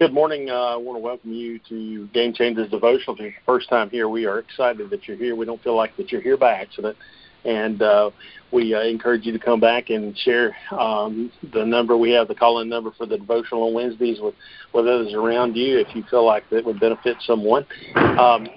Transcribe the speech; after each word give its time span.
Good 0.00 0.14
morning. 0.14 0.48
Uh, 0.48 0.54
I 0.54 0.76
want 0.76 0.96
to 0.96 1.02
welcome 1.02 1.30
you 1.30 1.60
to 1.68 2.06
Game 2.14 2.32
Changers 2.32 2.70
Devotional. 2.70 3.16
If 3.16 3.20
it's 3.20 3.34
your 3.34 3.42
first 3.44 3.68
time 3.68 3.90
here, 3.90 4.08
we 4.08 4.24
are 4.24 4.38
excited 4.38 4.88
that 4.88 5.06
you're 5.06 5.18
here. 5.18 5.36
We 5.36 5.44
don't 5.44 5.62
feel 5.62 5.76
like 5.76 5.94
that 5.98 6.10
you're 6.10 6.22
here 6.22 6.38
by 6.38 6.52
accident. 6.52 6.96
And 7.44 7.82
uh, 7.82 8.10
we 8.50 8.74
uh, 8.74 8.80
encourage 8.80 9.26
you 9.26 9.32
to 9.34 9.38
come 9.38 9.60
back 9.60 9.90
and 9.90 10.16
share 10.16 10.56
um, 10.70 11.30
the 11.52 11.66
number. 11.66 11.98
We 11.98 12.12
have 12.12 12.28
the 12.28 12.34
call-in 12.34 12.66
number 12.66 12.92
for 12.96 13.04
the 13.04 13.18
devotional 13.18 13.64
on 13.64 13.74
Wednesdays 13.74 14.20
with, 14.22 14.34
with 14.72 14.86
others 14.86 15.12
around 15.12 15.54
you 15.54 15.78
if 15.78 15.94
you 15.94 16.02
feel 16.10 16.24
like 16.24 16.48
that 16.48 16.64
would 16.64 16.80
benefit 16.80 17.18
someone. 17.26 17.66
Um, 17.94 18.48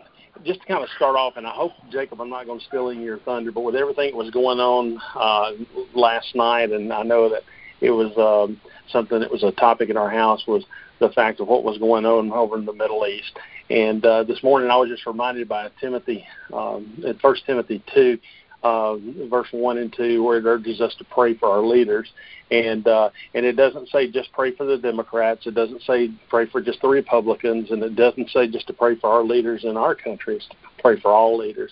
just 0.45 0.61
to 0.61 0.65
kind 0.65 0.81
of 0.81 0.89
start 0.95 1.17
off, 1.17 1.33
and 1.35 1.45
I 1.45 1.51
hope, 1.51 1.73
Jacob, 1.91 2.21
I'm 2.21 2.29
not 2.29 2.45
going 2.45 2.59
to 2.59 2.65
steal 2.65 2.89
of 2.89 2.95
your 2.95 3.19
thunder, 3.19 3.51
but 3.51 3.65
with 3.65 3.75
everything 3.75 4.11
that 4.11 4.17
was 4.17 4.31
going 4.31 4.59
on 4.59 4.97
uh, 5.13 5.51
last 5.93 6.35
night, 6.35 6.71
and 6.71 6.93
I 6.93 7.03
know 7.03 7.27
that 7.27 7.41
it 7.81 7.91
was 7.91 8.11
um, 8.17 8.59
something 8.89 9.19
that 9.19 9.31
was 9.31 9.43
a 9.43 9.51
topic 9.51 9.89
in 9.89 9.97
our 9.97 10.09
house 10.09 10.45
was– 10.47 10.63
the 11.03 11.09
fact 11.09 11.39
of 11.39 11.47
what 11.47 11.63
was 11.63 11.77
going 11.77 12.05
on 12.05 12.31
over 12.31 12.57
in 12.57 12.65
the 12.65 12.73
Middle 12.73 13.05
East. 13.05 13.37
And 13.69 14.05
uh, 14.05 14.23
this 14.23 14.41
morning 14.41 14.69
I 14.69 14.77
was 14.77 14.89
just 14.89 15.05
reminded 15.05 15.47
by 15.47 15.69
Timothy, 15.79 16.25
um, 16.53 17.01
in 17.05 17.17
First 17.19 17.45
Timothy 17.45 17.83
2, 17.93 18.17
uh, 18.63 18.95
verse 19.29 19.49
1 19.51 19.77
and 19.77 19.93
2, 19.93 20.23
where 20.23 20.37
it 20.37 20.45
urges 20.45 20.79
us 20.79 20.95
to 20.95 21.03
pray 21.03 21.33
for 21.33 21.49
our 21.49 21.61
leaders. 21.61 22.09
And 22.51 22.87
uh, 22.87 23.09
and 23.33 23.45
it 23.45 23.53
doesn't 23.53 23.89
say 23.89 24.09
just 24.11 24.31
pray 24.31 24.55
for 24.55 24.65
the 24.65 24.77
Democrats. 24.77 25.47
It 25.47 25.55
doesn't 25.55 25.81
say 25.83 26.11
pray 26.29 26.45
for 26.45 26.61
just 26.61 26.81
the 26.81 26.87
Republicans, 26.87 27.71
and 27.71 27.81
it 27.81 27.95
doesn't 27.95 28.29
say 28.29 28.47
just 28.47 28.67
to 28.67 28.73
pray 28.73 28.95
for 28.95 29.09
our 29.09 29.23
leaders 29.23 29.63
in 29.63 29.75
our 29.75 29.95
country. 29.95 30.35
It's 30.35 30.47
to 30.47 30.55
pray 30.79 30.99
for 30.99 31.11
all 31.11 31.37
leaders. 31.37 31.71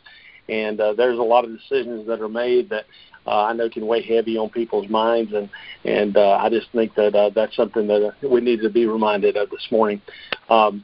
And 0.49 0.81
uh, 0.81 0.93
there's 0.93 1.19
a 1.19 1.23
lot 1.23 1.45
of 1.45 1.51
decisions 1.51 2.07
that 2.07 2.19
are 2.19 2.29
made 2.29 2.69
that 2.69 2.85
uh, 3.31 3.45
I 3.45 3.53
know 3.53 3.69
can 3.69 3.87
weigh 3.87 4.01
heavy 4.01 4.37
on 4.37 4.49
people's 4.49 4.89
minds, 4.89 5.31
and 5.33 5.49
and 5.85 6.17
uh, 6.17 6.37
I 6.41 6.49
just 6.49 6.67
think 6.73 6.93
that 6.95 7.15
uh, 7.15 7.29
that's 7.33 7.55
something 7.55 7.87
that 7.87 8.13
we 8.29 8.41
need 8.41 8.61
to 8.61 8.69
be 8.69 8.85
reminded 8.85 9.37
of 9.37 9.49
this 9.49 9.65
morning. 9.71 10.01
Um, 10.49 10.83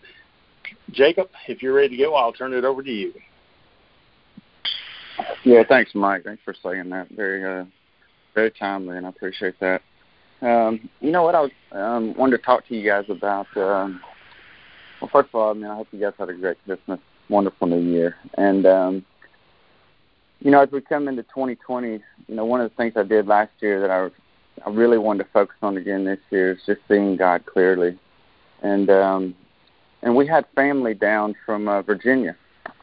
Jacob, 0.92 1.30
if 1.50 1.62
you're 1.62 1.74
ready 1.74 1.98
to 1.98 2.04
go, 2.04 2.16
I'll 2.16 2.32
turn 2.32 2.54
it 2.54 2.64
over 2.64 2.82
to 2.82 2.92
you. 2.92 3.14
Yeah, 5.44 5.64
thanks, 5.68 5.92
Mike. 5.94 6.24
Thanks 6.24 6.42
for 6.46 6.56
saying 6.64 6.90
that. 6.90 7.10
Very, 7.10 7.44
uh, 7.44 7.66
very 8.34 8.52
timely, 8.52 8.98
and 8.98 9.06
I 9.06 9.10
appreciate 9.10 9.60
that. 9.60 9.82
Um, 10.42 10.90
you 11.02 11.12
know 11.12 11.24
what? 11.24 11.36
I 11.36 11.42
was 11.42 11.52
um, 11.74 12.16
wanted 12.16 12.38
to 12.38 12.44
talk 12.44 12.66
to 12.68 12.76
you 12.76 12.88
guys 12.88 13.06
about. 13.10 13.48
Um, 13.58 14.00
well, 15.02 15.10
first 15.12 15.30
of 15.30 15.36
all, 15.36 15.52
I 15.52 15.54
mean, 15.54 15.66
I 15.66 15.76
hope 15.76 15.88
you 15.92 16.00
guys 16.00 16.14
had 16.18 16.30
a 16.30 16.34
great 16.34 16.58
Christmas, 16.64 17.00
wonderful 17.30 17.68
New 17.68 17.82
Year, 17.82 18.16
and 18.38 18.66
um, 18.66 19.06
you 20.40 20.52
know, 20.52 20.62
as 20.62 20.72
we 20.72 20.82
come 20.82 21.08
into 21.08 21.24
2020, 21.24 22.00
you 22.28 22.36
know, 22.36 22.46
one 22.46 22.62
of 22.62 22.70
the 22.70 22.76
things 22.76 22.94
I 22.96 23.04
did 23.04 23.28
last 23.28 23.52
year 23.60 23.80
that 23.82 23.90
I 23.90 24.10
I 24.66 24.70
really 24.70 24.98
wanted 24.98 25.24
to 25.24 25.30
focus 25.32 25.56
on 25.62 25.78
again 25.78 26.04
this 26.06 26.20
year 26.32 26.54
is 26.54 26.60
just 26.66 26.82
seeing 26.88 27.16
God 27.16 27.46
clearly, 27.46 27.98
and 28.62 28.90
um, 28.90 29.36
and 30.02 30.16
we 30.16 30.26
had 30.26 30.46
family 30.56 30.94
down 30.94 31.36
from 31.46 31.68
uh, 31.68 31.82
Virginia 31.84 32.36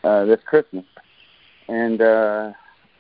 uh, 0.05 0.25
this 0.25 0.41
Christmas, 0.47 0.85
and 1.69 2.01
uh, 2.01 2.53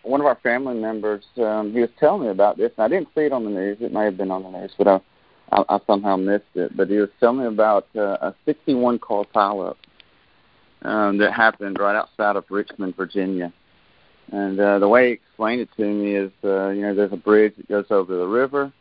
one 0.03 0.21
of 0.21 0.27
our 0.27 0.39
family 0.43 0.75
members 0.75 1.25
um, 1.37 1.73
he 1.73 1.81
was 1.81 1.91
telling 2.01 2.23
me 2.23 2.29
about 2.29 2.57
this, 2.57 2.73
and 2.77 2.85
I 2.85 2.89
didn't 2.89 3.09
see 3.15 3.23
it 3.23 3.33
on 3.33 3.45
the 3.45 3.51
news. 3.51 3.79
It 3.81 3.93
may 3.93 4.05
have 4.05 4.17
been 4.17 4.31
on 4.31 4.43
the 4.43 4.51
news, 4.51 4.73
but 4.77 4.89
I 4.89 5.01
I, 5.53 5.65
I 5.69 5.79
somehow 5.87 6.17
missed 6.17 6.45
it. 6.55 6.77
But 6.77 6.89
he 6.89 6.97
was 6.97 7.11
telling 7.21 7.41
me 7.41 7.47
about 7.47 7.87
uh, 7.97 8.17
a 8.21 8.35
61 8.45 8.99
car 8.99 9.25
pileup 9.35 9.77
um, 10.83 11.19
that 11.19 11.33
happened 11.33 11.79
right 11.79 11.97
outside 11.97 12.37
of 12.37 12.45
Richmond, 12.51 12.97
Virginia 12.97 13.53
and 14.33 14.59
uh, 14.59 14.79
the 14.79 14.89
way 14.89 15.09
he 15.09 15.13
explained 15.13 15.61
it 15.61 15.69
to 15.77 15.85
me 15.85 16.15
is, 16.15 16.33
uh, 16.43 16.69
you 16.71 16.83
know, 16.83 16.95
there's 16.95 17.13
a 17.13 17.17
bridge 17.17 17.55
that 17.57 17.69
goes 17.69 17.87
over 17.91 18.17
the 18.17 18.27
river, 18.27 18.73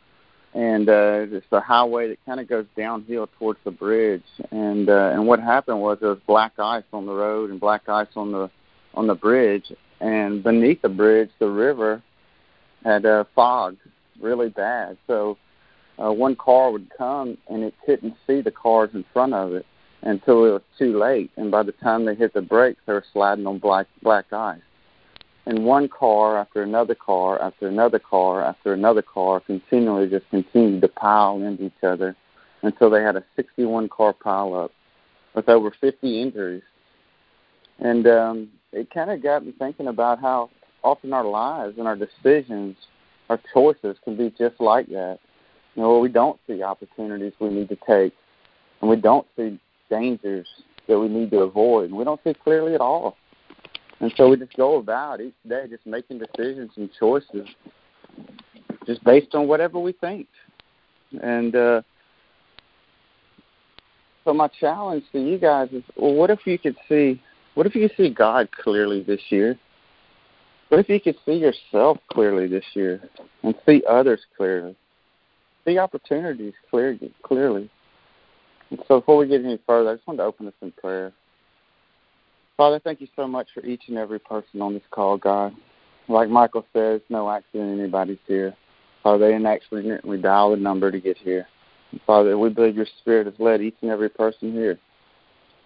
and 0.54 0.88
uh, 0.88 1.26
it's 1.30 1.46
a 1.52 1.60
highway 1.60 2.08
that 2.10 2.26
kind 2.26 2.40
of 2.40 2.48
goes 2.48 2.66
downhill 2.78 3.28
towards 3.40 3.60
the 3.64 3.72
bridge. 3.72 4.24
And 4.52 4.90
uh, 4.90 5.12
and 5.14 5.28
what 5.28 5.40
happened 5.40 5.82
was 5.82 5.98
there 6.00 6.10
was 6.10 6.20
black 6.28 6.54
ice 6.60 6.84
on 6.94 7.06
the 7.06 7.14
road 7.14 7.50
and 7.50 7.60
black 7.60 7.90
ice 7.90 8.08
on 8.16 8.32
the 8.32 8.50
on 8.94 9.08
the 9.08 9.16
bridge, 9.16 9.72
and 10.00 10.44
beneath 10.44 10.82
the 10.82 10.90
bridge, 10.90 11.30
the 11.40 11.50
river 11.50 12.02
had 12.84 13.06
uh, 13.06 13.24
fog 13.36 13.78
really 14.22 14.50
bad. 14.50 14.98
So 15.08 15.38
uh, 15.98 16.12
one 16.12 16.36
car 16.36 16.72
would 16.72 16.90
come 16.98 17.38
and 17.50 17.64
it 17.64 17.74
couldn't 17.86 18.16
see 18.28 18.42
the 18.42 18.52
cars 18.52 18.90
in 18.94 19.06
front 19.14 19.34
of 19.34 19.54
it 19.54 19.66
until 20.02 20.46
it 20.46 20.52
was 20.52 20.62
too 20.78 21.00
late. 21.00 21.32
And 21.38 21.50
by 21.50 21.64
the 21.64 21.72
time 21.72 22.06
they 22.06 22.16
hit 22.16 22.34
the 22.34 22.42
brakes, 22.42 22.82
they 22.86 22.94
were 22.94 23.06
sliding 23.14 23.48
on 23.48 23.58
black 23.58 23.88
black 24.02 24.32
ice 24.32 24.62
and 25.46 25.66
one 25.66 25.90
car 25.90 26.38
after 26.38 26.64
another 26.64 26.96
car 26.96 27.42
after 27.42 27.68
another 27.68 28.00
car 28.00 28.44
after 28.44 28.74
another 28.74 29.02
car 29.02 29.40
continually 29.42 30.10
just 30.10 30.30
continued 30.30 30.82
to 30.82 30.88
pile 30.88 31.42
into 31.42 31.66
each 31.66 31.84
other 31.84 32.16
until 32.62 32.90
they 32.90 33.02
had 33.02 33.16
a 33.16 33.24
61 33.36 33.90
car 33.90 34.14
pileup 34.14 34.70
with 35.36 35.50
over 35.50 35.72
50 35.72 36.22
injuries. 36.22 36.64
And 37.80 38.08
um, 38.08 38.50
it 38.72 38.90
kind 38.92 39.12
of 39.12 39.22
got 39.22 39.46
me 39.46 39.54
thinking 39.58 39.88
about 39.88 40.20
how 40.20 40.50
often 40.84 41.14
our 41.14 41.26
lives 41.26 41.78
and 41.78 41.88
our 41.88 41.96
decisions, 41.96 42.78
our 43.30 43.40
choices 43.54 43.98
can 44.04 44.16
be 44.16 44.34
just 44.38 44.60
like 44.60 44.88
that. 44.88 45.20
You 45.76 45.82
know, 45.82 46.00
we 46.00 46.10
don't 46.10 46.40
see 46.48 46.62
opportunities 46.62 47.34
we 47.40 47.50
need 47.50 47.70
to 47.70 47.78
take, 47.88 48.14
and 48.82 48.90
we 48.90 48.96
don't 48.96 49.28
see 49.36 49.60
dangers 49.90 50.48
that 50.88 51.00
we 51.00 51.08
need 51.08 51.32
to 51.32 51.40
avoid, 51.40 51.90
and 51.90 51.98
we 51.98 52.04
don't 52.04 52.22
see 52.24 52.34
clearly 52.34 52.76
at 52.76 52.82
all. 52.82 53.18
And 54.04 54.14
so 54.18 54.28
we 54.28 54.36
just 54.36 54.54
go 54.58 54.80
about 54.80 55.22
each 55.22 55.34
day 55.48 55.64
just 55.70 55.86
making 55.86 56.20
decisions 56.20 56.72
and 56.76 56.90
choices 57.00 57.48
just 58.86 59.02
based 59.06 59.34
on 59.34 59.48
whatever 59.48 59.80
we 59.80 59.94
think. 59.94 60.28
And 61.22 61.56
uh, 61.56 61.82
so 64.26 64.34
my 64.34 64.50
challenge 64.60 65.06
to 65.14 65.22
you 65.22 65.38
guys 65.38 65.70
is 65.72 65.84
well 65.96 66.16
what 66.16 66.30
if 66.30 66.40
you 66.46 66.60
could 66.60 66.76
see 66.90 67.22
what 67.54 67.66
if 67.66 67.76
you 67.76 67.90
see 67.96 68.10
God 68.10 68.50
clearly 68.52 69.04
this 69.04 69.22
year? 69.30 69.58
What 70.68 70.82
if 70.82 70.90
you 70.90 71.00
could 71.00 71.16
see 71.26 71.36
yourself 71.36 71.98
clearly 72.12 72.48
this 72.48 72.66
year 72.74 73.08
and 73.44 73.56
see 73.66 73.84
others 73.90 74.20
clearly? 74.36 74.76
See 75.64 75.78
opportunities 75.78 76.56
clearly 76.70 77.14
clearly. 77.24 77.72
And 78.70 78.80
so 78.86 79.00
before 79.00 79.16
we 79.16 79.30
get 79.30 79.46
any 79.46 79.62
further, 79.66 79.92
I 79.92 79.96
just 79.96 80.06
want 80.06 80.20
to 80.20 80.26
open 80.26 80.46
this 80.46 80.56
in 80.62 80.74
prayer. 80.74 81.14
Father, 82.64 82.80
thank 82.80 83.02
you 83.02 83.10
so 83.18 83.28
much 83.28 83.50
for 83.54 83.60
each 83.66 83.90
and 83.90 83.98
every 83.98 84.20
person 84.20 84.62
on 84.62 84.74
this 84.74 84.84
call, 84.90 85.18
God. 85.18 85.54
Like 86.08 86.30
Michael 86.30 86.66
says, 86.72 87.02
no 87.10 87.30
accident 87.30 87.78
anybody's 87.78 88.20
here. 88.26 88.56
Father, 89.04 89.18
they 89.18 89.34
didn't 89.34 89.48
accidentally 89.48 90.22
dial 90.22 90.52
the 90.52 90.56
number 90.56 90.90
to 90.90 91.02
get 91.02 91.18
here. 91.18 91.46
Father, 92.08 92.38
we 92.38 92.48
believe 92.48 92.78
your 92.78 92.88
spirit 93.02 93.28
has 93.28 93.36
led 93.38 93.62
each 93.62 93.76
and 93.82 93.92
every 93.92 94.08
person 94.08 94.54
here. 94.54 94.80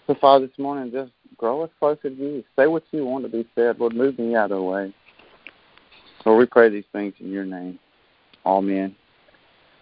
So, 0.08 0.16
Father, 0.20 0.48
this 0.48 0.58
morning, 0.58 0.92
just 0.92 1.12
grow 1.38 1.62
us 1.62 1.70
closer 1.78 2.10
to 2.10 2.16
you. 2.16 2.44
Say 2.56 2.66
what 2.66 2.82
you 2.90 3.06
want 3.06 3.26
to 3.26 3.30
be 3.30 3.48
said. 3.54 3.80
Lord, 3.80 3.94
move 3.94 4.18
me 4.18 4.34
out 4.34 4.52
of 4.52 4.58
the 4.58 4.64
way. 4.64 4.92
Lord, 6.26 6.40
we 6.40 6.48
pray 6.48 6.70
these 6.70 6.84
things 6.94 7.14
in 7.20 7.32
your 7.32 7.46
name. 7.46 7.78
Amen. 8.44 8.96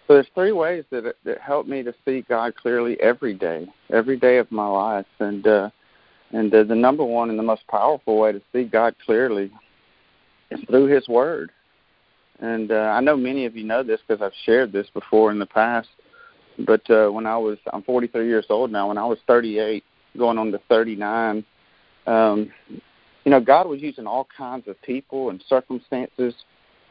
So 0.06 0.12
there's 0.12 0.26
three 0.34 0.52
ways 0.52 0.84
that 0.90 1.14
that 1.24 1.40
help 1.40 1.66
me 1.66 1.82
to 1.82 1.94
see 2.04 2.26
God 2.28 2.56
clearly 2.56 3.00
every 3.00 3.32
day, 3.32 3.66
every 3.90 4.18
day 4.18 4.36
of 4.36 4.52
my 4.52 4.66
life, 4.66 5.06
and 5.18 5.46
uh, 5.46 5.70
and 6.32 6.52
uh, 6.54 6.64
the 6.64 6.74
number 6.74 7.04
one 7.04 7.30
and 7.30 7.38
the 7.38 7.42
most 7.42 7.66
powerful 7.68 8.18
way 8.18 8.32
to 8.32 8.42
see 8.52 8.64
God 8.64 8.94
clearly 9.04 9.50
is 10.50 10.60
through 10.68 10.86
His 10.86 11.08
Word. 11.08 11.50
And 12.40 12.70
uh, 12.70 12.92
I 12.94 13.00
know 13.00 13.16
many 13.16 13.46
of 13.46 13.56
you 13.56 13.64
know 13.64 13.82
this 13.82 14.00
because 14.06 14.22
I've 14.22 14.36
shared 14.44 14.72
this 14.72 14.86
before 14.92 15.30
in 15.30 15.38
the 15.38 15.46
past. 15.46 15.88
But 16.58 16.88
uh, 16.90 17.08
when 17.08 17.26
I 17.26 17.36
was, 17.36 17.58
I'm 17.72 17.82
43 17.82 18.26
years 18.26 18.46
old 18.50 18.70
now. 18.70 18.88
When 18.88 18.98
I 18.98 19.04
was 19.04 19.18
38, 19.26 19.84
going 20.16 20.38
on 20.38 20.50
to 20.52 20.60
39, 20.68 21.44
um, 22.06 22.50
you 22.68 23.30
know, 23.30 23.40
God 23.40 23.66
was 23.66 23.80
using 23.80 24.06
all 24.06 24.26
kinds 24.36 24.68
of 24.68 24.80
people 24.82 25.30
and 25.30 25.42
circumstances 25.48 26.34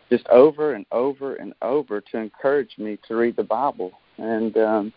just 0.10 0.28
over 0.28 0.74
and 0.74 0.86
over 0.92 1.36
and 1.36 1.54
over 1.62 2.02
to 2.02 2.18
encourage 2.18 2.78
me 2.78 2.98
to 3.08 3.16
read 3.16 3.36
the 3.36 3.44
Bible. 3.44 3.92
And 4.18 4.58
um, 4.58 4.94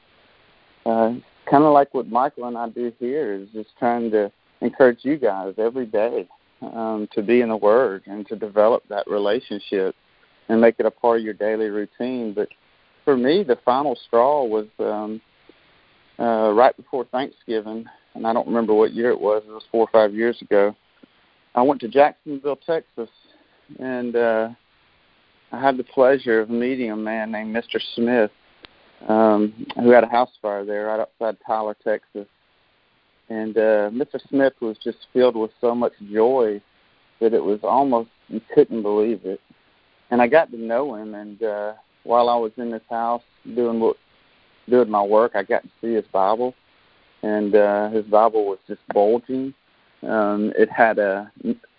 uh, 0.84 1.12
kind 1.50 1.64
of 1.64 1.72
like 1.72 1.92
what 1.94 2.08
Michael 2.08 2.44
and 2.44 2.56
I 2.56 2.68
do 2.68 2.92
here 2.98 3.32
is 3.32 3.48
just 3.52 3.70
trying 3.78 4.10
to 4.10 4.30
encourage 4.60 4.98
you 5.02 5.16
guys 5.16 5.54
every 5.58 5.86
day 5.86 6.28
um, 6.62 7.08
to 7.12 7.22
be 7.22 7.40
in 7.40 7.48
the 7.48 7.56
Word 7.56 8.02
and 8.06 8.26
to 8.28 8.36
develop 8.36 8.82
that 8.88 9.06
relationship 9.08 9.94
and 10.48 10.60
make 10.60 10.76
it 10.78 10.86
a 10.86 10.90
part 10.90 11.18
of 11.18 11.24
your 11.24 11.34
daily 11.34 11.68
routine. 11.68 12.32
But 12.34 12.48
for 13.04 13.16
me, 13.16 13.42
the 13.42 13.58
final 13.64 13.96
straw 14.06 14.44
was 14.44 14.66
um, 14.78 15.20
uh, 16.18 16.52
right 16.52 16.76
before 16.76 17.04
Thanksgiving, 17.06 17.84
and 18.14 18.26
I 18.26 18.32
don't 18.32 18.46
remember 18.46 18.74
what 18.74 18.92
year 18.92 19.10
it 19.10 19.20
was. 19.20 19.42
It 19.46 19.52
was 19.52 19.64
four 19.70 19.82
or 19.82 19.90
five 19.92 20.14
years 20.14 20.40
ago. 20.42 20.74
I 21.54 21.62
went 21.62 21.80
to 21.82 21.88
Jacksonville, 21.88 22.56
Texas, 22.56 23.10
and 23.78 24.16
uh, 24.16 24.48
I 25.52 25.60
had 25.60 25.76
the 25.76 25.84
pleasure 25.84 26.40
of 26.40 26.50
meeting 26.50 26.90
a 26.90 26.96
man 26.96 27.30
named 27.32 27.54
Mr. 27.54 27.80
Smith 27.94 28.30
um, 29.06 29.66
who 29.76 29.90
had 29.90 30.04
a 30.04 30.08
house 30.08 30.30
fire 30.42 30.64
there 30.64 30.86
right 30.86 31.00
outside 31.00 31.36
Tyler, 31.46 31.76
Texas. 31.84 32.26
And 33.28 33.56
uh, 33.56 33.90
Mr. 33.90 34.18
Smith 34.28 34.54
was 34.60 34.76
just 34.82 34.98
filled 35.12 35.36
with 35.36 35.50
so 35.60 35.74
much 35.74 35.92
joy 36.12 36.60
that 37.20 37.34
it 37.34 37.44
was 37.44 37.60
almost 37.62 38.10
you 38.28 38.40
couldn't 38.54 38.82
believe 38.82 39.20
it. 39.24 39.40
And 40.10 40.22
I 40.22 40.26
got 40.26 40.50
to 40.50 40.58
know 40.58 40.94
him, 40.94 41.14
and 41.14 41.42
uh, 41.42 41.74
while 42.04 42.30
I 42.30 42.36
was 42.36 42.52
in 42.56 42.70
this 42.70 42.82
house 42.88 43.22
doing 43.54 43.78
what 43.80 43.96
doing 44.68 44.90
my 44.90 45.02
work, 45.02 45.32
I 45.34 45.42
got 45.42 45.62
to 45.62 45.68
see 45.80 45.94
his 45.94 46.06
Bible. 46.12 46.54
and 47.22 47.54
uh, 47.54 47.90
his 47.90 48.04
Bible 48.06 48.46
was 48.46 48.58
just 48.66 48.80
bulging. 48.94 49.52
Um, 50.02 50.52
it 50.56 50.70
had 50.70 50.98
uh, 50.98 51.24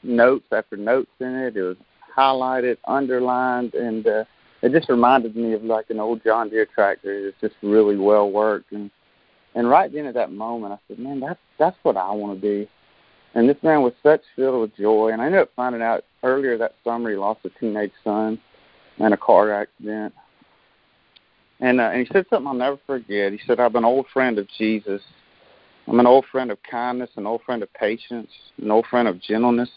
notes 0.04 0.46
after 0.52 0.76
notes 0.76 1.12
in 1.20 1.34
it. 1.36 1.56
It 1.56 1.62
was 1.62 1.78
highlighted, 2.16 2.78
underlined, 2.88 3.74
and 3.74 4.06
uh, 4.06 4.24
it 4.62 4.72
just 4.72 4.90
reminded 4.90 5.36
me 5.36 5.54
of 5.54 5.64
like 5.64 5.90
an 5.90 6.00
old 6.00 6.24
John 6.24 6.50
Deere 6.50 6.66
tractor. 6.66 7.30
It's 7.30 7.38
just 7.42 7.56
really 7.62 7.98
well 7.98 8.32
worked. 8.32 8.72
And 8.72 8.92
and 9.56 9.70
right 9.70 9.92
then 9.92 10.06
at 10.06 10.14
that 10.14 10.32
moment, 10.32 10.74
I 10.74 10.78
said, 10.88 11.00
man, 11.00 11.20
that's 11.20 11.40
that's 11.58 11.78
what 11.84 11.98
I 11.98 12.12
want 12.12 12.36
to 12.36 12.42
be. 12.42 12.70
And 13.36 13.48
this 13.48 13.62
man 13.62 13.82
was 13.82 13.94
such 14.02 14.22
filled 14.36 14.62
with 14.62 14.76
joy. 14.76 15.10
And 15.10 15.22
I 15.22 15.28
ended 15.28 15.42
up 15.42 15.52
finding 15.56 15.82
out 15.82 16.04
earlier 16.24 16.58
that 16.58 16.76
summer 16.84 17.12
he 17.12 17.16
lost 17.16 17.46
a 17.46 17.50
teenage 17.60 17.92
son 18.04 18.40
in 18.98 19.14
a 19.14 19.18
car 19.18 19.52
accident. 19.54 20.14
And, 21.60 21.80
uh, 21.80 21.90
and 21.94 22.06
he 22.06 22.14
said 22.14 22.26
something 22.30 22.48
I'll 22.48 22.54
never 22.54 22.80
forget. 22.88 23.34
He 23.34 23.40
said, 23.46 23.60
I'm 23.60 23.76
an 23.76 23.86
old 23.86 24.08
friend 24.14 24.40
of 24.40 24.48
Jesus. 24.58 25.02
I'm 25.88 26.00
an 26.00 26.08
old 26.08 26.26
friend 26.32 26.52
of 26.52 26.58
kindness, 26.70 27.10
an 27.16 27.28
old 27.28 27.42
friend 27.44 27.64
of 27.64 27.74
patience, 27.74 28.30
an 28.62 28.72
old 28.72 28.86
friend 28.88 29.08
of 29.08 29.22
gentleness. 29.22 29.70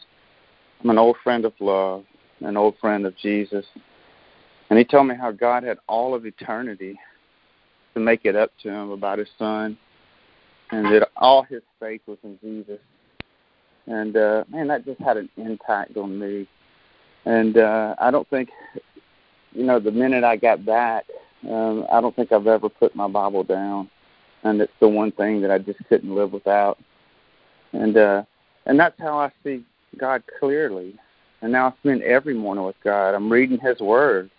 I'm 0.82 0.90
an 0.90 0.99
old 0.99 1.17
friend 1.23 1.44
of 1.44 1.52
love, 1.58 2.05
an 2.40 2.56
old 2.56 2.76
friend 2.81 3.06
of 3.06 3.17
Jesus. 3.17 3.64
And 4.72 4.78
he 4.78 4.86
told 4.86 5.06
me 5.06 5.14
how 5.14 5.30
God 5.32 5.64
had 5.64 5.76
all 5.86 6.14
of 6.14 6.24
eternity 6.24 6.98
to 7.92 8.00
make 8.00 8.24
it 8.24 8.34
up 8.34 8.50
to 8.62 8.70
him 8.70 8.88
about 8.88 9.19
his 9.19 9.28
son, 9.38 9.76
and 10.70 10.86
that 10.86 11.10
all 11.19 11.42
his 11.42 11.60
faith 11.78 12.00
was 12.06 12.16
in 12.24 12.38
Jesus. 12.40 12.80
And 13.86 14.16
uh, 14.16 14.44
man, 14.48 14.69
that 14.69 14.86
just 14.86 14.98
had 14.98 15.19
an 15.19 15.28
impact 15.36 15.98
on 15.98 16.19
me. 16.19 16.48
And 17.26 17.58
uh, 17.58 17.96
I 17.98 18.10
don't 18.10 18.26
think, 18.30 18.48
you 19.52 19.64
know, 19.64 19.78
the 19.78 19.90
minute 19.90 20.24
I 20.24 20.36
got 20.36 20.64
back, 20.64 21.04
um, 21.50 21.84
I 21.92 22.00
don't 22.00 22.16
think 22.16 22.32
I've 22.32 22.46
ever 22.46 22.70
put 22.70 22.96
my 22.96 23.08
Bible 23.08 23.44
down, 23.44 23.90
and 24.42 24.58
it's 24.62 24.72
the 24.80 24.88
one 24.88 25.12
thing 25.12 25.42
that 25.42 25.50
I 25.50 25.58
just 25.58 25.80
couldn't 25.90 26.14
live 26.14 26.32
without. 26.32 26.78
And 27.75 27.98
uh, 27.98 28.22
and 28.64 28.80
that's 28.80 28.98
how 28.98 29.18
I 29.18 29.30
see 29.44 29.66
God 29.98 30.22
clearly. 30.40 30.94
And 31.42 31.52
now 31.52 31.66
I 31.66 31.72
spend 31.82 32.02
every 32.04 32.32
morning 32.32 32.64
with 32.64 32.76
God. 32.82 33.14
I'm 33.14 33.30
reading 33.30 33.58
His 33.58 33.78
Word, 33.80 34.30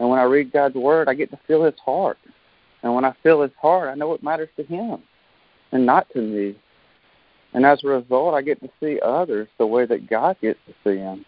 and 0.00 0.08
when 0.08 0.18
I 0.18 0.24
read 0.24 0.50
God's 0.50 0.74
Word, 0.74 1.08
I 1.08 1.14
get 1.14 1.30
to 1.30 1.38
feel 1.46 1.62
His 1.62 1.78
heart. 1.84 2.18
And 2.82 2.94
when 2.94 3.04
I 3.04 3.14
feel 3.22 3.42
His 3.42 3.52
heart, 3.60 3.90
I 3.90 3.94
know 3.94 4.14
it 4.14 4.22
matters 4.22 4.48
to 4.56 4.64
Him, 4.64 5.02
and 5.70 5.86
not 5.86 6.08
to 6.14 6.20
me. 6.20 6.56
And 7.52 7.66
as 7.66 7.84
a 7.84 7.88
result, 7.88 8.34
I 8.34 8.42
get 8.42 8.60
to 8.62 8.70
see 8.80 8.98
others 9.04 9.46
the 9.58 9.66
way 9.66 9.84
that 9.84 10.08
God 10.08 10.36
gets 10.40 10.58
to 10.66 10.74
see 10.82 10.96
them. 10.96 11.24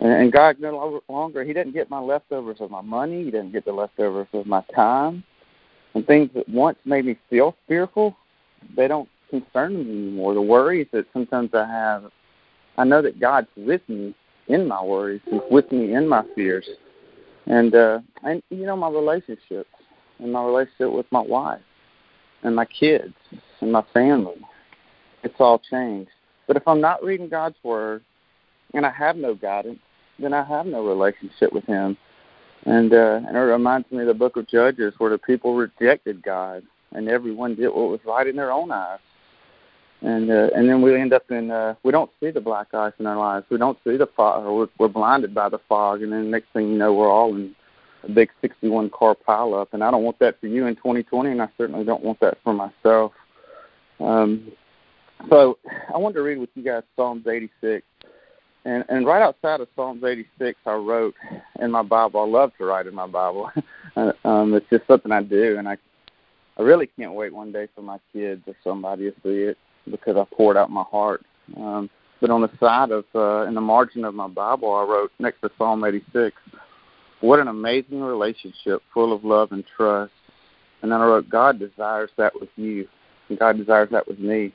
And 0.00 0.32
God 0.32 0.56
no 0.58 1.00
longer, 1.08 1.44
He 1.44 1.52
doesn't 1.52 1.74
get 1.74 1.90
my 1.90 2.00
leftovers 2.00 2.56
of 2.58 2.72
my 2.72 2.80
money. 2.80 3.24
He 3.24 3.30
doesn't 3.30 3.52
get 3.52 3.64
the 3.64 3.72
leftovers 3.72 4.26
of 4.32 4.46
my 4.46 4.64
time. 4.74 5.22
And 5.94 6.04
things 6.04 6.30
that 6.34 6.48
once 6.48 6.78
made 6.84 7.04
me 7.04 7.16
feel 7.30 7.54
fearful, 7.68 8.16
they 8.76 8.88
don't 8.88 9.08
concern 9.30 9.74
me 9.74 9.82
anymore. 9.82 10.34
The 10.34 10.42
worries 10.42 10.88
that 10.92 11.06
sometimes 11.12 11.50
I 11.54 11.66
have, 11.66 12.10
I 12.78 12.84
know 12.84 13.00
that 13.00 13.20
God's 13.20 13.48
with 13.56 13.82
me 13.88 14.12
in 14.48 14.66
my 14.66 14.82
worries. 14.82 15.20
He's 15.30 15.40
with 15.50 15.70
me 15.70 15.94
in 15.94 16.08
my 16.08 16.24
fears. 16.34 16.68
And 17.46 17.74
uh 17.74 18.00
and 18.22 18.42
you 18.50 18.66
know 18.66 18.76
my 18.76 18.88
relationships 18.88 19.70
and 20.18 20.32
my 20.32 20.44
relationship 20.44 20.92
with 20.92 21.06
my 21.10 21.20
wife 21.20 21.60
and 22.42 22.54
my 22.54 22.64
kids 22.64 23.14
and 23.60 23.72
my 23.72 23.84
family. 23.92 24.40
It's 25.22 25.34
all 25.38 25.60
changed. 25.70 26.10
But 26.46 26.56
if 26.56 26.66
I'm 26.66 26.80
not 26.80 27.02
reading 27.04 27.28
God's 27.28 27.56
word 27.62 28.02
and 28.74 28.84
I 28.86 28.90
have 28.90 29.16
no 29.16 29.34
guidance, 29.34 29.80
then 30.18 30.32
I 30.32 30.44
have 30.44 30.66
no 30.66 30.86
relationship 30.86 31.52
with 31.52 31.64
Him. 31.64 31.96
And 32.64 32.92
uh, 32.92 33.20
and 33.26 33.36
it 33.36 33.40
reminds 33.40 33.90
me 33.90 34.02
of 34.02 34.06
the 34.06 34.14
Book 34.14 34.36
of 34.36 34.46
Judges, 34.46 34.94
where 34.98 35.10
the 35.10 35.18
people 35.18 35.56
rejected 35.56 36.22
God, 36.22 36.62
and 36.92 37.08
everyone 37.08 37.56
did 37.56 37.68
what 37.68 37.90
was 37.90 38.00
right 38.06 38.26
in 38.26 38.36
their 38.36 38.52
own 38.52 38.70
eyes. 38.70 39.00
And 40.02 40.30
uh, 40.32 40.48
and 40.56 40.68
then 40.68 40.82
we 40.82 41.00
end 41.00 41.12
up 41.12 41.30
in 41.30 41.52
uh, 41.52 41.76
we 41.84 41.92
don't 41.92 42.10
see 42.18 42.30
the 42.30 42.40
black 42.40 42.74
ice 42.74 42.92
in 42.98 43.06
our 43.06 43.16
lives. 43.16 43.46
We 43.50 43.56
don't 43.56 43.78
see 43.84 43.96
the 43.96 44.08
fog. 44.16 44.44
We're, 44.44 44.66
we're 44.78 44.88
blinded 44.88 45.32
by 45.32 45.48
the 45.48 45.60
fog, 45.68 46.02
and 46.02 46.12
then 46.12 46.28
next 46.28 46.48
thing 46.52 46.68
you 46.68 46.76
know, 46.76 46.92
we're 46.92 47.10
all 47.10 47.34
in 47.36 47.54
a 48.02 48.10
big 48.10 48.30
61 48.40 48.90
car 48.90 49.16
pileup. 49.16 49.68
And 49.72 49.84
I 49.84 49.92
don't 49.92 50.02
want 50.02 50.18
that 50.18 50.40
for 50.40 50.48
you 50.48 50.66
in 50.66 50.74
2020, 50.74 51.30
and 51.30 51.40
I 51.40 51.48
certainly 51.56 51.84
don't 51.84 52.02
want 52.02 52.18
that 52.18 52.38
for 52.42 52.52
myself. 52.52 53.12
Um, 54.00 54.50
so 55.30 55.58
I 55.94 55.98
wanted 55.98 56.14
to 56.14 56.22
read 56.22 56.38
with 56.38 56.50
you 56.56 56.64
guys 56.64 56.82
Psalms 56.96 57.28
86. 57.28 57.86
And 58.64 58.84
and 58.88 59.06
right 59.06 59.22
outside 59.22 59.60
of 59.60 59.68
Psalms 59.76 60.02
86, 60.02 60.58
I 60.66 60.74
wrote 60.74 61.14
in 61.60 61.70
my 61.70 61.82
Bible. 61.82 62.20
I 62.20 62.26
love 62.26 62.50
to 62.58 62.64
write 62.64 62.88
in 62.88 62.94
my 62.94 63.06
Bible. 63.06 63.52
um, 63.96 64.54
it's 64.54 64.66
just 64.68 64.86
something 64.88 65.12
I 65.12 65.22
do, 65.22 65.58
and 65.58 65.68
I 65.68 65.76
I 66.58 66.62
really 66.62 66.88
can't 66.88 67.14
wait 67.14 67.32
one 67.32 67.52
day 67.52 67.68
for 67.72 67.82
my 67.82 67.98
kids 68.12 68.42
or 68.48 68.56
somebody 68.64 69.08
to 69.08 69.16
see 69.22 69.42
it 69.42 69.58
because 69.90 70.16
I 70.16 70.24
poured 70.34 70.56
out 70.56 70.70
my 70.70 70.84
heart. 70.84 71.24
Um, 71.56 71.90
but 72.20 72.30
on 72.30 72.40
the 72.40 72.50
side 72.60 72.90
of 72.90 73.04
uh, 73.14 73.46
in 73.48 73.54
the 73.54 73.60
margin 73.60 74.04
of 74.04 74.14
my 74.14 74.28
Bible, 74.28 74.72
I 74.74 74.84
wrote 74.84 75.12
next 75.18 75.40
to 75.42 75.50
Psalm 75.58 75.84
86, 75.84 76.36
"What 77.20 77.40
an 77.40 77.48
amazing 77.48 78.00
relationship, 78.00 78.82
full 78.94 79.12
of 79.12 79.24
love 79.24 79.52
and 79.52 79.64
trust." 79.76 80.12
And 80.82 80.92
then 80.92 81.00
I 81.00 81.06
wrote, 81.06 81.28
"God 81.28 81.58
desires 81.58 82.10
that 82.16 82.32
with 82.38 82.50
you, 82.56 82.88
and 83.28 83.38
God 83.38 83.56
desires 83.56 83.88
that 83.90 84.06
with 84.06 84.18
me." 84.18 84.52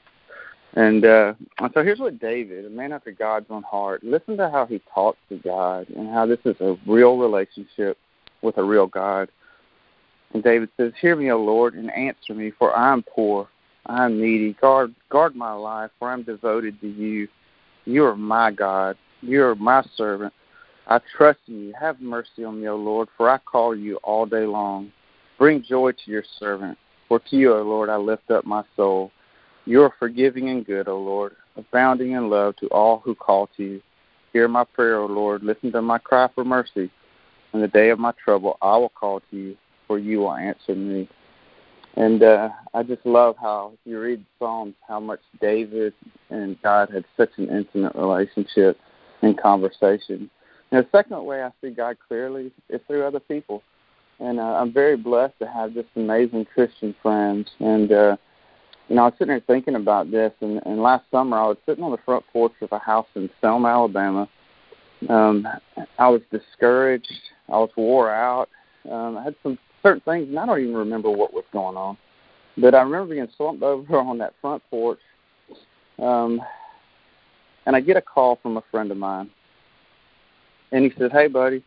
And 0.78 1.06
uh, 1.06 1.34
so 1.74 1.84
here's 1.84 2.00
what 2.00 2.20
David, 2.20 2.66
a 2.66 2.70
man 2.70 2.92
after 2.92 3.12
God's 3.12 3.48
own 3.50 3.64
heart, 3.64 4.04
listen 4.04 4.38
to 4.38 4.50
how 4.50 4.66
he 4.66 4.80
talks 4.94 5.18
to 5.30 5.38
God 5.38 5.90
and 5.90 6.08
how 6.10 6.26
this 6.26 6.40
is 6.46 6.56
a 6.60 6.78
real 6.86 7.18
relationship 7.18 7.98
with 8.42 8.58
a 8.58 8.64
real 8.64 8.86
God. 8.86 9.30
And 10.34 10.44
David 10.44 10.70
says, 10.78 10.94
Hear 11.02 11.16
me, 11.16 11.32
O 11.32 11.38
Lord, 11.44 11.74
and 11.74 11.92
answer 11.92 12.34
me, 12.34 12.52
for 12.52 12.76
I 12.76 12.94
am 12.94 13.04
poor, 13.04 13.48
I 13.88 14.06
am 14.06 14.20
needy. 14.20 14.54
Guard, 14.60 14.94
guard 15.10 15.36
my 15.36 15.54
life, 15.54 15.92
for 15.98 16.10
I 16.10 16.14
am 16.14 16.24
devoted 16.24 16.80
to 16.82 16.88
you. 16.88 17.28
You 17.86 18.06
are 18.06 18.16
my 18.16 18.52
God. 18.52 18.98
You 19.22 19.44
are 19.46 19.56
my 19.56 19.84
servant. 19.96 20.34
I 20.88 21.00
trust 21.18 21.40
in 21.48 21.68
you. 21.68 21.74
Have 21.80 22.00
mercy 22.02 22.44
on 22.46 22.62
me, 22.62 22.68
O 22.68 22.76
Lord, 22.76 23.08
for 23.18 23.30
I 23.30 23.38
call 23.38 23.76
you 23.76 23.98
all 24.04 24.26
day 24.26 24.46
long. 24.46 24.92
Bring 25.38 25.64
joy 25.64 25.92
to 25.92 26.12
your 26.12 26.24
servant, 26.40 26.78
for 27.08 27.20
to 27.20 27.36
you, 27.36 27.54
O 27.54 27.62
Lord, 27.62 27.90
I 27.90 27.98
lift 27.98 28.30
up 28.32 28.46
my 28.46 28.64
soul. 28.76 29.12
You 29.66 29.84
are 29.84 29.94
forgiving 30.00 30.50
and 30.50 30.66
good, 30.66 30.88
O 30.88 30.98
Lord, 30.98 31.36
abounding 31.56 32.12
in 32.12 32.30
love 32.30 32.56
to 32.58 32.68
all 32.68 33.00
who 33.00 33.16
call 33.16 33.48
to 33.58 33.64
you. 33.64 33.82
Hear 34.34 34.48
my 34.48 34.64
prayer, 34.64 34.98
O 34.98 35.06
Lord. 35.06 35.44
Listen 35.44 35.72
to 35.74 35.82
my 35.82 35.98
cry 35.98 36.30
for 36.34 36.44
mercy. 36.44 36.90
In 37.54 37.62
the 37.62 37.68
day 37.68 37.90
of 37.90 38.00
my 38.00 38.14
trouble, 38.24 38.58
I 38.62 38.78
will 38.78 38.90
call 38.90 39.22
to 39.32 39.38
you, 39.38 39.58
for 39.88 40.00
you 40.00 40.20
will 40.20 40.34
answer 40.34 40.76
me. 40.76 41.08
And 41.98 42.22
uh, 42.22 42.50
I 42.76 42.84
just 42.84 43.04
love 43.06 43.36
how 43.42 43.74
you 43.84 44.00
read 44.00 44.24
Psalms, 44.38 44.76
how 44.88 45.00
much 45.00 45.20
David 45.42 45.94
and 46.30 46.62
God 46.62 46.92
had 46.94 47.06
such 47.18 47.32
an 47.38 47.50
intimate 47.50 47.96
relationship 47.96 48.78
and 49.24 49.36
conversation. 49.36 50.30
And 50.72 50.86
the 50.86 50.88
second 50.92 51.26
way 51.26 51.42
I 51.42 51.50
see 51.60 51.72
God 51.72 51.98
clearly 52.08 52.52
is 52.70 52.82
through 52.86 53.04
other 53.04 53.20
people. 53.20 53.64
And 54.20 54.40
uh, 54.40 54.44
I'm 54.44 54.72
very 54.72 54.96
blessed 54.96 55.40
to 55.40 55.48
have 55.48 55.74
just 55.74 55.88
amazing 55.96 56.46
Christian 56.46 56.96
friends. 57.02 57.50
And 57.60 57.92
uh, 57.92 58.18
you 58.90 58.96
know, 58.96 59.02
I 59.02 59.06
was 59.06 59.14
sitting 59.18 59.30
there 59.30 59.42
thinking 59.42 59.76
about 59.76 60.12
this, 60.12 60.32
and, 60.42 60.62
and 60.66 60.82
last 60.82 61.04
summer 61.12 61.38
I 61.38 61.48
was 61.48 61.58
sitting 61.66 61.84
on 61.84 61.92
the 61.92 61.98
front 62.06 62.24
porch 62.32 62.54
of 62.62 62.72
a 62.72 62.80
house 62.80 63.08
in 63.16 63.30
Selma, 63.42 63.70
Alabama. 63.70 64.30
Um, 65.10 65.48
I 66.00 66.10
was 66.10 66.22
discouraged. 66.32 67.12
I 67.50 67.58
was 67.58 67.70
wore 67.76 68.12
out. 68.12 68.50
Um, 68.90 69.18
I 69.18 69.24
had 69.24 69.36
some 69.44 69.58
certain 69.84 70.02
things, 70.02 70.30
and 70.30 70.40
I 70.40 70.46
don't 70.46 70.60
even 70.60 70.76
remember 70.76 71.10
what 71.10 71.34
was 71.34 71.46
going 71.52 71.78
on. 71.78 71.98
But 72.58 72.74
I 72.74 72.82
remember 72.82 73.14
being 73.14 73.28
slumped 73.38 73.64
over 73.64 73.98
on 74.00 74.18
that 74.20 74.34
front 74.42 74.64
porch, 74.70 75.00
um, 76.00 76.42
and 77.66 77.76
I 77.76 77.82
get 77.82 77.98
a 77.98 78.02
call 78.02 78.40
from 78.42 78.58
a 78.58 78.64
friend 78.72 78.92
of 78.92 78.98
mine, 78.98 79.30
and 80.72 80.84
he 80.84 80.92
says, 80.98 81.12
"Hey, 81.12 81.28
buddy," 81.28 81.64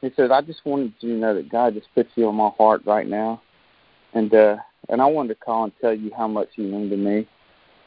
he 0.00 0.10
says, 0.16 0.30
"I 0.30 0.40
just 0.40 0.64
wanted 0.64 0.94
you 1.00 1.14
to 1.14 1.18
know 1.18 1.34
that 1.34 1.50
God 1.50 1.74
just 1.74 1.88
put 1.94 2.08
you 2.14 2.28
on 2.28 2.36
my 2.36 2.50
heart 2.56 2.82
right 2.86 3.06
now, 3.06 3.42
and 4.14 4.32
uh, 4.34 4.56
and 4.88 5.02
I 5.02 5.06
wanted 5.06 5.28
to 5.28 5.34
call 5.36 5.64
and 5.64 5.72
tell 5.80 5.94
you 5.94 6.10
how 6.16 6.28
much 6.28 6.48
you 6.56 6.64
mean 6.64 6.90
to 6.90 6.96
me. 6.96 7.26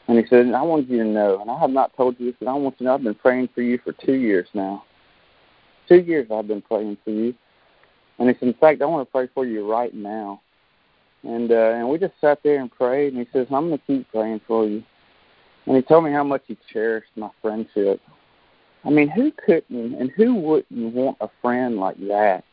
And 0.08 0.18
he 0.18 0.26
said, 0.28 0.52
I 0.52 0.62
wanted 0.62 0.88
you 0.88 0.98
to 0.98 1.04
know, 1.04 1.40
and 1.40 1.50
I 1.50 1.58
have 1.58 1.70
not 1.70 1.96
told 1.96 2.18
you 2.18 2.26
this, 2.26 2.36
but 2.40 2.48
I 2.48 2.54
want 2.54 2.74
you 2.74 2.78
to 2.78 2.84
know 2.84 2.94
I've 2.94 3.02
been 3.04 3.14
praying 3.14 3.48
for 3.54 3.62
you 3.62 3.78
for 3.82 3.92
two 3.92 4.14
years 4.14 4.48
now. 4.52 4.84
Two 5.88 6.00
years 6.00 6.26
I've 6.30 6.48
been 6.48 6.62
praying 6.62 6.98
for 7.04 7.10
you. 7.10 7.34
And 8.22 8.30
he 8.30 8.38
said, 8.38 8.48
in 8.48 8.54
fact, 8.54 8.80
I 8.80 8.86
want 8.86 9.06
to 9.06 9.10
pray 9.10 9.28
for 9.34 9.44
you 9.44 9.70
right 9.70 9.92
now. 9.92 10.40
And 11.24 11.50
uh, 11.50 11.72
and 11.74 11.88
we 11.88 11.98
just 11.98 12.14
sat 12.20 12.42
there 12.42 12.60
and 12.60 12.70
prayed, 12.70 13.12
and 13.12 13.24
he 13.24 13.28
says, 13.32 13.46
I'm 13.50 13.68
going 13.68 13.78
to 13.78 13.84
keep 13.86 14.10
praying 14.10 14.40
for 14.46 14.66
you. 14.66 14.82
And 15.66 15.76
he 15.76 15.82
told 15.82 16.04
me 16.04 16.12
how 16.12 16.24
much 16.24 16.42
he 16.46 16.56
cherished 16.72 17.10
my 17.16 17.30
friendship. 17.40 18.00
I 18.84 18.90
mean, 18.90 19.08
who 19.08 19.30
couldn't 19.32 19.94
and 19.94 20.10
who 20.12 20.34
wouldn't 20.34 20.94
want 20.94 21.18
a 21.20 21.28
friend 21.40 21.76
like 21.76 21.98
that? 22.08 22.44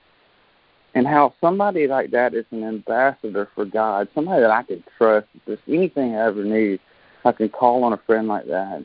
and 0.95 1.07
how 1.07 1.33
somebody 1.39 1.87
like 1.87 2.11
that 2.11 2.33
is 2.33 2.45
an 2.51 2.63
ambassador 2.63 3.49
for 3.53 3.65
God, 3.65 4.07
somebody 4.15 4.41
that 4.41 4.51
I 4.51 4.63
can 4.63 4.83
trust. 4.97 5.27
If 5.35 5.41
there's 5.45 5.59
anything 5.67 6.15
I 6.15 6.25
ever 6.27 6.43
need, 6.43 6.79
I 7.25 7.31
can 7.31 7.49
call 7.49 7.83
on 7.83 7.93
a 7.93 7.97
friend 7.97 8.27
like 8.27 8.47
that, 8.47 8.83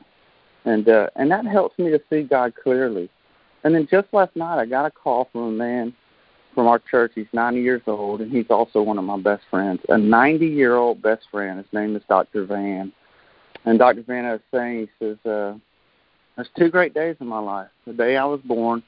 and 0.64 0.88
uh, 0.88 1.08
and 1.16 1.30
that 1.30 1.46
helps 1.46 1.78
me 1.78 1.90
to 1.90 2.00
see 2.10 2.22
God 2.22 2.54
clearly. 2.62 3.08
And 3.62 3.74
then 3.74 3.88
just 3.90 4.08
last 4.12 4.36
night, 4.36 4.60
I 4.60 4.66
got 4.66 4.84
a 4.84 4.90
call 4.90 5.28
from 5.32 5.42
a 5.42 5.50
man 5.50 5.94
from 6.54 6.66
our 6.66 6.78
church. 6.78 7.12
He's 7.14 7.26
90 7.32 7.60
years 7.60 7.82
old, 7.86 8.20
and 8.20 8.32
he's 8.32 8.50
also 8.50 8.82
one 8.82 8.98
of 8.98 9.04
my 9.04 9.18
best 9.18 9.42
friends. 9.50 9.80
A 9.88 9.98
90 9.98 10.46
year 10.46 10.76
old 10.76 11.02
best 11.02 11.26
friend. 11.30 11.58
His 11.58 11.72
name 11.72 11.96
is 11.96 12.02
Dr. 12.08 12.44
Van. 12.46 12.92
And 13.64 13.78
Dr. 13.78 14.02
Van 14.02 14.24
was 14.24 14.40
saying, 14.52 14.88
he 14.98 15.04
says, 15.04 15.16
uh, 15.24 15.56
There's 16.36 16.48
two 16.56 16.70
great 16.70 16.94
days 16.94 17.16
in 17.20 17.26
my 17.26 17.38
life 17.38 17.68
the 17.86 17.92
day 17.92 18.16
I 18.16 18.24
was 18.24 18.40
born 18.42 18.82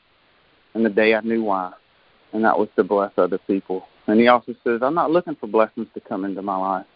and 0.75 0.85
the 0.85 0.91
day 0.91 1.15
I 1.15 1.21
knew 1.21 1.43
why. 1.43 1.73
And 2.33 2.45
that 2.45 2.59
was 2.59 2.69
to 2.77 2.85
bless 2.85 3.13
other 3.17 3.39
people. 3.39 3.87
And 4.07 4.21
he 4.21 4.29
also 4.29 4.55
says, 4.63 4.81
I'm 4.83 4.95
not 4.95 5.11
looking 5.11 5.37
for 5.37 5.47
blessings 5.47 5.89
to 5.95 6.01
come 6.01 6.25
into 6.25 6.43
my 6.43 6.57
life. 6.57 6.87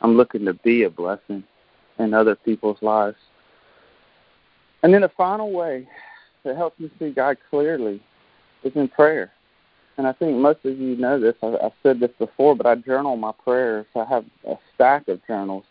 I'm 0.00 0.16
looking 0.16 0.44
to 0.46 0.54
be 0.54 0.84
a 0.84 0.90
blessing 0.90 1.44
in 1.98 2.14
other 2.14 2.34
people's 2.34 2.80
lives. 2.82 3.16
And 4.82 4.92
then 4.92 5.02
the 5.02 5.10
final 5.16 5.52
way 5.52 5.88
that 6.44 6.56
helps 6.56 6.78
me 6.78 6.90
see 6.98 7.10
God 7.10 7.36
clearly 7.50 8.02
is 8.62 8.72
in 8.74 8.88
prayer. 8.88 9.32
And 9.98 10.06
I 10.06 10.12
think 10.12 10.36
most 10.36 10.64
of 10.64 10.78
you 10.78 10.96
know 10.96 11.18
this. 11.18 11.34
I, 11.42 11.56
I've 11.64 11.72
said 11.82 12.00
this 12.00 12.10
before, 12.18 12.54
but 12.54 12.66
I 12.66 12.74
journal 12.74 13.16
my 13.16 13.32
prayers. 13.44 13.86
I 13.94 14.04
have 14.04 14.24
a 14.46 14.56
stack 14.74 15.08
of 15.08 15.24
journals 15.26 15.64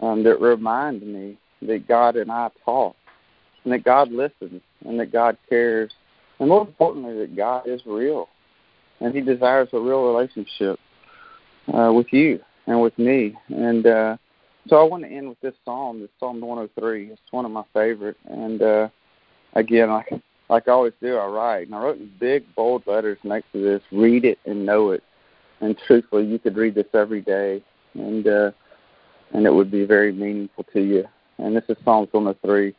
um, 0.00 0.22
that 0.24 0.40
remind 0.40 1.02
me 1.02 1.36
that 1.62 1.88
God 1.88 2.16
and 2.16 2.30
I 2.30 2.50
talk, 2.64 2.94
and 3.64 3.72
that 3.72 3.84
God 3.84 4.12
listens, 4.12 4.60
and 4.84 5.00
that 5.00 5.12
God 5.12 5.36
cares, 5.48 5.90
and 6.38 6.48
more 6.48 6.60
importantly, 6.60 7.18
that 7.18 7.36
God 7.36 7.66
is 7.66 7.80
real, 7.86 8.28
and 9.00 9.14
He 9.14 9.20
desires 9.20 9.68
a 9.72 9.80
real 9.80 10.04
relationship 10.04 10.78
uh, 11.72 11.92
with 11.92 12.12
you 12.12 12.40
and 12.66 12.80
with 12.80 12.96
me. 12.98 13.34
And 13.48 13.86
uh, 13.86 14.16
so 14.68 14.76
I 14.76 14.84
want 14.84 15.04
to 15.04 15.10
end 15.10 15.28
with 15.28 15.40
this 15.40 15.54
psalm, 15.64 16.00
this 16.00 16.10
Psalm 16.20 16.40
103. 16.40 17.06
It's 17.06 17.20
one 17.30 17.44
of 17.44 17.50
my 17.50 17.64
favorite, 17.72 18.16
and 18.26 18.62
uh, 18.62 18.88
again, 19.54 19.90
like 19.90 20.12
like 20.48 20.68
I 20.68 20.72
always 20.72 20.92
do, 21.00 21.16
I 21.16 21.26
write, 21.26 21.66
and 21.66 21.74
I 21.74 21.80
wrote 21.80 21.98
in 21.98 22.10
big 22.20 22.44
bold 22.54 22.86
letters 22.86 23.18
next 23.24 23.52
to 23.52 23.62
this: 23.62 23.82
"Read 23.90 24.24
it 24.24 24.38
and 24.46 24.64
know 24.64 24.90
it." 24.90 25.02
And 25.60 25.76
truthfully, 25.86 26.26
you 26.26 26.38
could 26.38 26.56
read 26.56 26.74
this 26.74 26.86
every 26.94 27.20
day, 27.20 27.62
and 27.94 28.26
uh, 28.26 28.50
and 29.32 29.46
it 29.46 29.54
would 29.54 29.70
be 29.70 29.84
very 29.84 30.12
meaningful 30.12 30.64
to 30.72 30.80
you. 30.80 31.04
And 31.38 31.56
this 31.56 31.64
is 31.68 31.76
Psalms 31.84 32.08
103, 32.12 32.74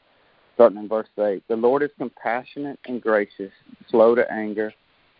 starting 0.56 0.80
in 0.80 0.88
verse 0.88 1.08
8. 1.20 1.44
The 1.48 1.56
Lord 1.56 1.84
is 1.84 1.92
compassionate 1.98 2.80
and 2.86 3.02
gracious, 3.02 3.52
slow 3.90 4.16
to 4.16 4.32
anger, 4.32 4.74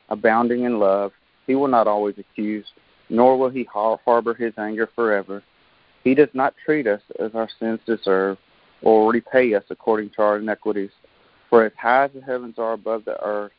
abounding 0.10 0.64
in 0.64 0.80
love. 0.80 1.12
He 1.46 1.56
will 1.56 1.68
not 1.68 1.88
always 1.88 2.16
accuse, 2.18 2.66
nor 3.10 3.38
will 3.38 3.50
he 3.50 3.64
harbor 3.66 4.34
his 4.34 4.54
anger 4.58 4.90
forever. 4.96 5.44
He 6.04 6.16
does 6.16 6.30
not 6.34 6.56
treat 6.64 6.88
us 6.88 7.02
as 7.20 7.36
our 7.36 7.50
sins 7.60 7.80
deserve, 7.86 8.38
or 8.82 9.12
repay 9.12 9.54
us 9.54 9.64
according 9.70 10.12
to 10.12 10.22
our 10.22 10.38
iniquities. 10.38 10.92
For 11.50 11.66
as 11.66 11.72
high 11.78 12.06
as 12.06 12.12
the 12.14 12.22
heavens 12.22 12.56
are 12.58 12.74
above 12.74 13.06
the 13.06 13.22
earth, 13.24 13.52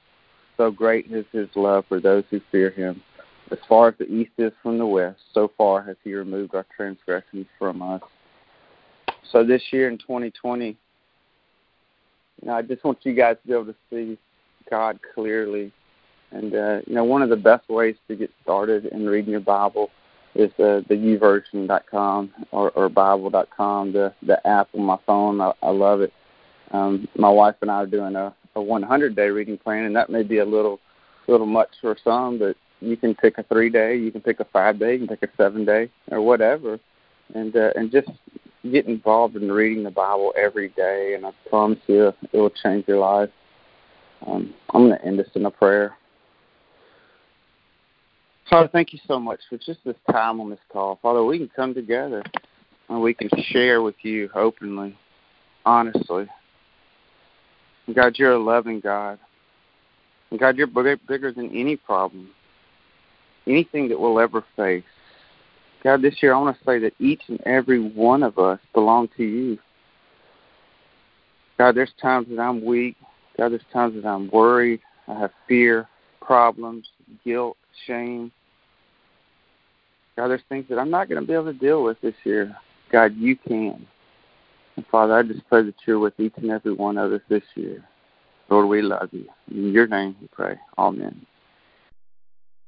so 0.56 0.70
great 0.70 1.10
is 1.10 1.24
his 1.32 1.48
love 1.54 1.84
for 1.88 2.00
those 2.00 2.24
who 2.30 2.40
fear 2.50 2.70
him. 2.70 3.02
As 3.50 3.58
far 3.68 3.88
as 3.88 3.94
the 3.98 4.06
east 4.06 4.32
is 4.36 4.52
from 4.62 4.76
the 4.76 4.86
west, 4.86 5.20
so 5.32 5.50
far 5.56 5.82
has 5.82 5.96
he 6.04 6.14
removed 6.14 6.54
our 6.54 6.66
transgressions 6.76 7.46
from 7.58 7.80
us. 7.80 8.02
So 9.32 9.44
this 9.44 9.62
year 9.70 9.88
in 9.88 9.98
2020, 9.98 10.66
you 10.66 10.76
know, 12.42 12.54
I 12.54 12.62
just 12.62 12.84
want 12.84 12.98
you 13.02 13.14
guys 13.14 13.36
to 13.42 13.48
be 13.48 13.54
able 13.54 13.66
to 13.66 13.74
see 13.90 14.18
God 14.70 14.98
clearly. 15.14 15.72
And 16.30 16.54
uh, 16.54 16.80
you 16.86 16.94
know, 16.94 17.04
one 17.04 17.22
of 17.22 17.30
the 17.30 17.36
best 17.36 17.68
ways 17.68 17.96
to 18.08 18.16
get 18.16 18.30
started 18.42 18.86
in 18.86 19.06
reading 19.06 19.30
your 19.30 19.40
Bible 19.40 19.90
is 20.34 20.50
uh, 20.58 20.82
the 20.88 20.94
YouVersion.com 20.94 22.30
or, 22.52 22.70
or 22.72 22.88
Bible.com, 22.88 23.92
the 23.92 24.12
the 24.22 24.46
app 24.46 24.68
on 24.74 24.84
my 24.84 24.98
phone. 25.06 25.40
I, 25.40 25.52
I 25.62 25.70
love 25.70 26.02
it. 26.02 26.12
Um, 26.72 27.08
my 27.16 27.30
wife 27.30 27.56
and 27.62 27.70
I 27.70 27.76
are 27.76 27.86
doing 27.86 28.16
a, 28.16 28.34
a 28.54 28.62
100 28.62 29.16
day 29.16 29.28
reading 29.28 29.58
plan, 29.58 29.84
and 29.84 29.96
that 29.96 30.10
may 30.10 30.22
be 30.22 30.38
a 30.38 30.44
little 30.44 30.80
little 31.26 31.46
much 31.46 31.68
for 31.80 31.96
some, 32.02 32.38
but 32.38 32.56
you 32.80 32.96
can 32.96 33.14
pick 33.14 33.38
a 33.38 33.42
three 33.44 33.70
day, 33.70 33.96
you 33.96 34.10
can 34.10 34.20
pick 34.20 34.40
a 34.40 34.44
five 34.46 34.78
day, 34.78 34.94
you 34.94 35.06
can 35.06 35.16
pick 35.16 35.30
a 35.30 35.36
seven 35.36 35.64
day, 35.64 35.90
or 36.10 36.20
whatever, 36.20 36.78
and 37.34 37.54
uh, 37.56 37.70
and 37.74 37.90
just 37.90 38.08
get 38.70 38.86
involved 38.86 39.36
in 39.36 39.50
reading 39.50 39.84
the 39.84 39.90
Bible 39.90 40.32
every 40.36 40.68
day, 40.70 41.14
and 41.14 41.26
I 41.26 41.30
promise 41.48 41.78
you 41.86 42.08
it 42.32 42.38
will 42.38 42.50
change 42.50 42.86
your 42.88 42.98
life. 42.98 43.30
Um, 44.26 44.54
I'm 44.70 44.88
going 44.88 44.98
to 44.98 45.04
end 45.04 45.18
this 45.18 45.28
in 45.34 45.46
a 45.46 45.50
prayer. 45.50 45.96
Father, 48.50 48.68
thank 48.72 48.92
you 48.92 48.98
so 49.06 49.20
much 49.20 49.40
for 49.48 49.58
just 49.58 49.80
this 49.84 49.96
time 50.10 50.40
on 50.40 50.50
this 50.50 50.58
call. 50.72 50.98
Father, 51.02 51.22
we 51.22 51.38
can 51.38 51.50
come 51.54 51.74
together 51.74 52.22
and 52.88 53.02
we 53.02 53.12
can 53.12 53.28
share 53.50 53.82
with 53.82 53.94
you 54.02 54.30
openly, 54.34 54.96
honestly. 55.66 56.26
God, 57.94 58.18
you're 58.18 58.32
a 58.32 58.38
loving 58.38 58.80
God. 58.80 59.18
And 60.30 60.38
God, 60.38 60.56
you're 60.56 60.66
bigger 60.66 61.32
than 61.32 61.50
any 61.54 61.76
problem 61.76 62.30
anything 63.48 63.88
that 63.88 63.98
we'll 63.98 64.20
ever 64.20 64.44
face. 64.56 64.84
God, 65.82 66.02
this 66.02 66.22
year 66.22 66.34
I 66.34 66.40
want 66.40 66.58
to 66.58 66.64
say 66.64 66.78
that 66.80 66.92
each 66.98 67.22
and 67.28 67.40
every 67.42 67.80
one 67.80 68.22
of 68.22 68.38
us 68.38 68.58
belong 68.74 69.08
to 69.16 69.24
you. 69.24 69.58
God, 71.56 71.74
there's 71.74 71.92
times 72.00 72.28
that 72.28 72.40
I'm 72.40 72.64
weak. 72.64 72.96
God, 73.36 73.50
there's 73.50 73.62
times 73.72 73.94
that 74.00 74.06
I'm 74.06 74.30
worried. 74.30 74.80
I 75.06 75.18
have 75.18 75.30
fear, 75.46 75.88
problems, 76.20 76.88
guilt, 77.24 77.56
shame. 77.86 78.30
God, 80.16 80.28
there's 80.28 80.42
things 80.48 80.66
that 80.68 80.78
I'm 80.78 80.90
not 80.90 81.08
going 81.08 81.20
to 81.20 81.26
be 81.26 81.32
able 81.32 81.52
to 81.52 81.52
deal 81.52 81.84
with 81.84 82.00
this 82.00 82.14
year. 82.24 82.54
God, 82.90 83.14
you 83.16 83.36
can. 83.36 83.86
Father, 84.90 85.14
I 85.14 85.22
just 85.22 85.48
pray 85.48 85.62
that 85.62 85.74
you're 85.86 85.98
with 85.98 86.18
each 86.18 86.34
and 86.36 86.50
every 86.50 86.72
one 86.72 86.98
of 86.98 87.12
us 87.12 87.20
this 87.28 87.42
year. 87.54 87.84
Lord, 88.48 88.68
we 88.68 88.82
love 88.82 89.08
you. 89.12 89.26
In 89.50 89.72
your 89.72 89.86
name 89.86 90.16
we 90.20 90.28
pray. 90.28 90.58
Amen. 90.78 91.24